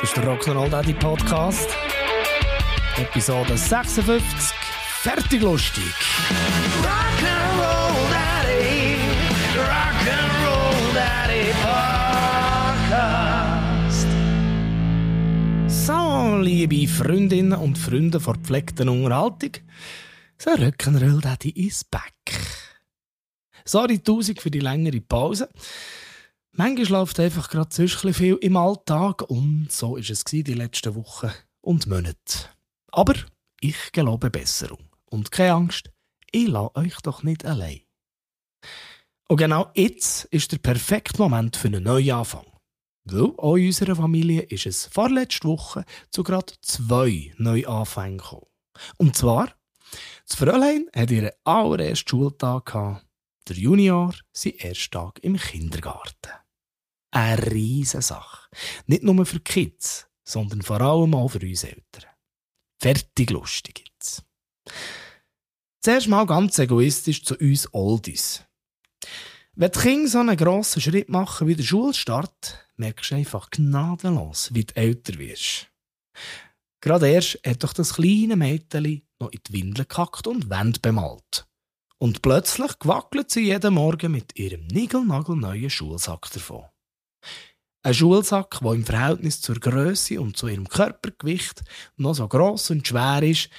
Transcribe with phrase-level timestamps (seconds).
[0.00, 1.68] Das ist der Rock'n'Roll Daddy Podcast.
[2.96, 4.22] Episode 56.
[5.02, 5.82] Fertig lustig.
[6.84, 8.94] Rock'n'Roll Daddy.
[9.58, 11.50] Rock'n'Roll Daddy
[12.94, 14.06] Podcast.
[15.66, 19.50] So, liebe Freundinnen und Freunde von gepflegten Unterhaltung.
[20.38, 22.14] So, Rock'n'Roll Daddy ist back.
[23.64, 25.48] Sorry, tausend für die längere Pause.
[26.52, 31.30] Manchmal läuft einfach gerade zu viel im Alltag und so ist es die letzten Wochen
[31.60, 32.48] und Monate.
[32.90, 33.14] Aber
[33.60, 34.88] ich gelobe Besserung.
[35.10, 35.90] Und keine Angst,
[36.30, 37.80] ich lasse euch doch nicht allein.
[39.28, 42.46] Und genau jetzt ist der perfekte Moment für einen Neuanfang.
[43.04, 48.46] Weil auch in unserer Familie ist es vorletzte Woche zu gerade zwei Neuanfängen gekommen.
[48.96, 49.54] Und zwar,
[50.26, 53.06] das Fräulein hat ihren allerersten Schultag gehabt,
[53.48, 56.32] der Junior sein ersten Tag im Kindergarten.
[57.10, 58.48] Eine riesige Sache.
[58.86, 62.04] Nicht nur für Kids, sondern vor allem auch für uns Eltern.
[62.80, 64.24] Fertig lustig jetzt.
[65.80, 68.44] Zuerst mal ganz egoistisch zu uns Oldies.
[69.54, 74.54] Wenn die Kinder so einen grossen Schritt machen wie der Schulstart, merkst du einfach gnadenlos,
[74.54, 75.68] wie du älter wirst.
[76.80, 81.47] Gerade erst hat doch das kleine Mädchen noch in die Windel gekackt und Wände bemalt.
[82.00, 86.64] Und plötzlich gewackelt sie jeden Morgen mit ihrem niegelnagelneuen Schulsack davon.
[87.82, 91.62] Ein Schulsack, der im Verhältnis zur Größe und zu ihrem Körpergewicht
[91.96, 93.50] noch so gross und schwer ist,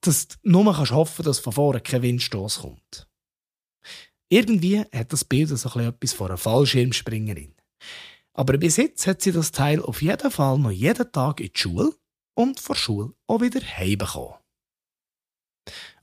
[0.00, 3.08] dass du nur kannst hoffen dass von vorne kein Windstoß kommt.
[4.28, 7.54] Irgendwie hat das Bild so etwas von einer Fallschirmspringerin.
[8.34, 11.58] Aber bis jetzt hat sie das Teil auf jeden Fall noch jeden Tag in die
[11.58, 11.92] Schule
[12.34, 14.34] und vor Schule auch wieder heimbekommen.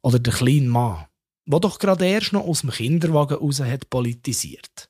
[0.02, 1.06] Oder der kleine Mann,
[1.46, 4.90] der doch gerade erst noch aus dem Kinderwagen raus hat politisiert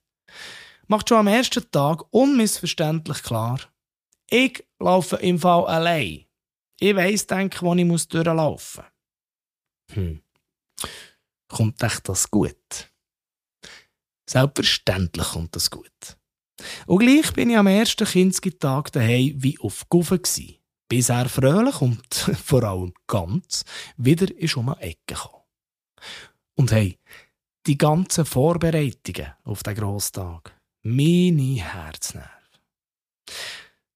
[0.88, 3.60] macht schon am ersten Tag unmissverständlich klar,
[4.30, 6.26] ich laufe im Fall allein.
[6.80, 8.84] Ich weiss, denke, wo ich muss durchlaufen
[9.88, 9.96] muss.
[9.96, 10.22] Hm.
[11.48, 12.92] Kommt echt das gut?
[14.30, 16.18] Selbstverständlich kommt das gut.
[16.86, 20.60] Und gleich bin ich am ersten Kindstag daheim wie auf Gufe gsi.
[20.90, 22.14] Bis er fröhlich und
[22.44, 23.64] vor allem ganz
[23.98, 25.44] wieder ist um eine Ecke gekommen.
[26.56, 26.98] Und hey,
[27.66, 30.54] die ganzen Vorbereitungen auf den Grosstag,
[30.84, 32.30] meine Herznerven.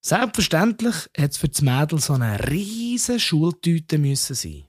[0.02, 4.68] Selbstverständlich hat es für das Mädel so eine riesige Schultüte müssen sein.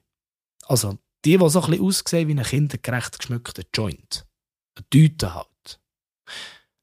[0.66, 4.26] Also die, die so ein bisschen aussehen wie ein kindergerecht geschmückter Joint.
[4.74, 5.80] Eine Tüte halt.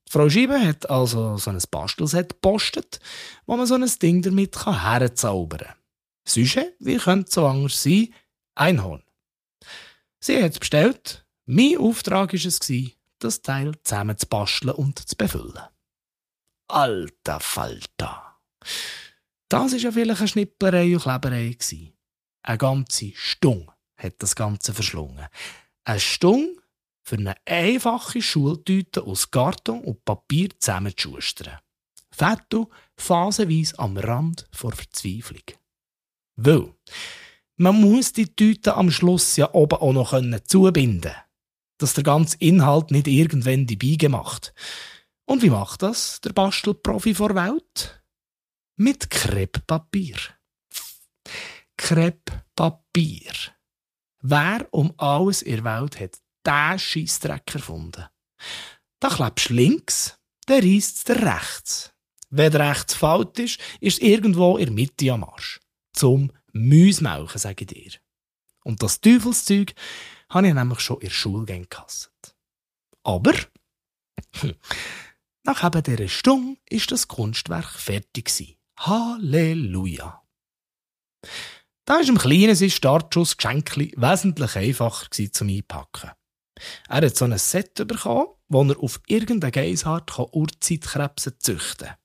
[0.08, 3.00] Die Frau Scheibe hat also so ein Bastelset gepostet,
[3.46, 5.76] wo man so ein Ding damit herzaubern kann.
[6.28, 8.14] Süsche, wie könnte es so anders sein?
[8.56, 9.05] Einhorn.
[10.26, 11.24] Sie hat es bestellt.
[11.46, 12.60] Mein Auftrag war es,
[13.20, 15.62] das Teil zusammen zu basteln und zu befüllen.
[16.68, 18.40] Alter Falter!
[19.50, 21.56] Das war ja vielleicht eine Schnipplerei und Kleberei.
[22.42, 25.28] Eine ganze Stung hat das Ganze verschlungen.
[25.84, 26.60] Eine Stung
[27.04, 31.60] für eine einfache Schultüte aus Karton und Papier zusammenzuschustern.
[32.10, 35.44] Fetto phasenweise am Rand vor Verzweiflung.
[36.36, 36.74] Weil
[37.58, 41.26] man muss die Tüte am Schluss ja oben auch noch zubinden können
[41.78, 44.54] dass der ganze Inhalt nicht irgendwann dabei gemacht.
[45.26, 48.04] Und wie macht das der Bastelprofi vor Welt?
[48.78, 50.18] Mit Krepppapier.
[51.78, 53.34] Krepppapier.
[54.22, 58.06] Wer um alles in der Welt hat diesen Scheissdreck erfunden?
[59.00, 61.94] Da klebst du links, dann reisst der rechts.
[62.30, 65.60] Wenn der rechts falsch ist, ist irgendwo in der Mitte am Arsch.
[65.94, 68.00] Zum Müsmelchen, sage ich dir.
[68.64, 69.76] Und das Teufelszeug
[70.30, 72.12] habe ich nämlich schon in der Schule gehasst.
[73.04, 73.34] Aber
[74.38, 74.56] hm,
[75.44, 80.24] nach eben dieser Stunde ist das Kunstwerk fertig Halleluja!
[81.86, 86.12] Da war im Kleinen sein Startschuss Geschenkli wesentlich einfacher zum Einpacken.
[86.88, 91.98] Er hat so ein Set bekommen, wo er auf irgendeine Geissart Urzeitkrebse züchten kann.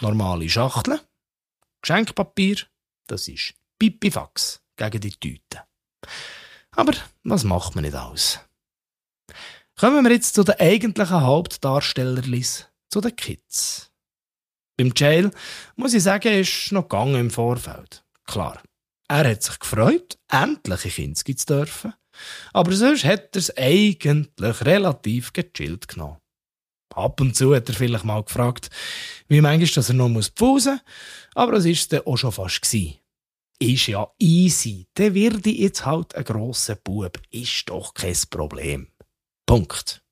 [0.00, 1.00] Normale Schachteln,
[1.82, 2.56] Geschenkpapier,
[3.06, 5.64] das ist Pipifax gegen die Tüte.
[6.72, 6.92] Aber
[7.24, 8.38] was macht man nicht aus?
[9.74, 13.90] Kommen wir jetzt zu den eigentlichen Hauptdarstellerlis, zu den Kids.
[14.76, 15.30] Beim Jail
[15.76, 18.04] muss ich sagen, ist noch gegangen im Vorfeld.
[18.26, 18.62] Klar,
[19.08, 21.94] er hat sich gefreut, endlich in Kinski zu dürfen.
[22.52, 26.18] Aber sonst hat er es eigentlich relativ gechillt genommen.
[26.94, 28.68] Ab und zu hat er vielleicht mal gefragt,
[29.28, 30.82] wie manchmal dass er noch pfusen muss,
[31.34, 32.99] aber das war es dann auch schon fast gewesen
[33.60, 34.88] ist ja easy.
[34.94, 37.20] Dann werde ich jetzt halt ein grosser Bub.
[37.30, 38.88] Ist doch kein Problem.
[39.46, 40.02] Punkt.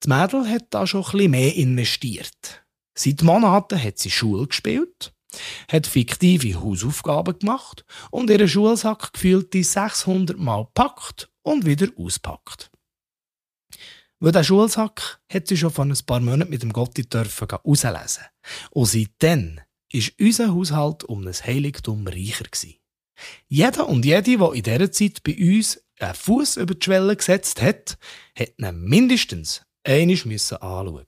[0.00, 2.64] Das Mädel hat da schon ein bisschen mehr investiert.
[2.96, 5.14] Seit Monaten hat sie Schule gespielt
[5.70, 12.70] hat fiktive Hausaufgaben gemacht und ihren Schulsack gefühlte 600 Mal packt und wieder auspackt.
[14.20, 18.24] Weil der Schulsack hat sie schon vor ein paar Monaten mit dem Gotti dürfen rauslesen.
[18.70, 19.60] Und seitdem
[19.94, 22.74] ist unser Haushalt um ein Heiligtum reicher gewesen.
[23.48, 27.62] Jeder und jede, der in dieser Zeit bei uns einen Fuß über die Schwelle gesetzt
[27.62, 27.96] hat,
[28.36, 31.06] hat ihn mindestens einmal anschauen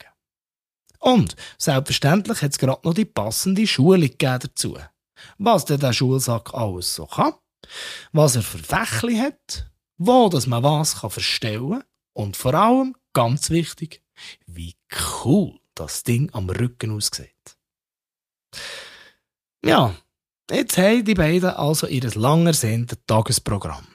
[1.00, 4.78] Und selbstverständlich hat es gerade noch die passende Schule dazu.
[5.38, 7.34] Was denn der Schulsack alles so kann,
[8.12, 9.68] was er für Fächli hat,
[9.98, 11.82] wo dass man was kann verstellen
[12.12, 14.04] und vor allem, ganz wichtig,
[14.46, 14.76] wie
[15.24, 17.55] cool das Ding am Rücken aussieht.
[19.64, 19.94] Ja,
[20.50, 22.50] jetzt haben die beiden also ihr lang
[23.06, 23.86] Tagesprogramm.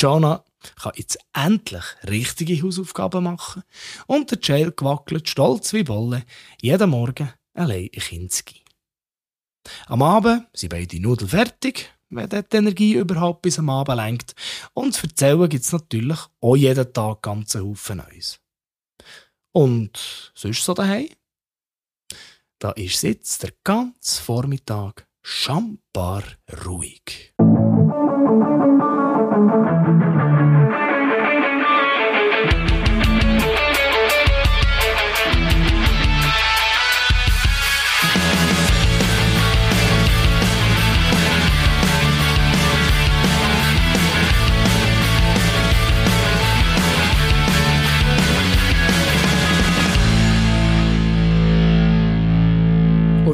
[0.00, 0.44] Jonah
[0.80, 3.62] kann jetzt endlich richtige Hausaufgaben machen
[4.06, 6.24] und der Jail gewackelt, stolz wie Wolle,
[6.60, 8.62] jeden Morgen allein in Kinski.
[9.86, 14.34] Am Abend sind beide Nudeln fertig, wenn die Energie überhaupt bis am Abend lenkt.
[14.74, 18.38] Und zu erzählen gibt es natürlich auch jeden Tag ganzen Haufen Neues.
[19.52, 21.08] Und sonst so daheim?
[22.58, 26.22] Da ist jetzt der ganze Vormittag schambar
[26.64, 27.34] ruhig.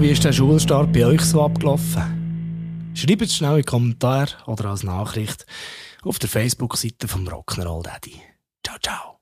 [0.03, 2.91] Wie ist der Schulstart bei euch so abgelaufen?
[2.93, 5.47] Schreibt es schnell in den Kommentar oder als Nachricht
[6.03, 8.21] auf der Facebook-Seite vom Rock'n'Roll Daddy.
[8.65, 9.03] Ciao, ciao.